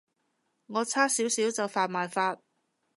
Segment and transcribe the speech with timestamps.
[0.65, 2.41] 我差少少就犯埋法